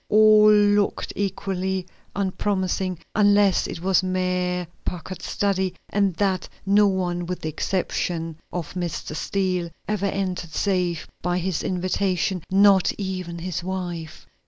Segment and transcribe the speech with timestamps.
[0.09, 7.41] All looked equally unpromising, unless it was Mayor Packard's study, and that no one with
[7.41, 9.15] the exception of Mr.
[9.15, 14.25] Steele ever entered save by his invitation, not even his wife.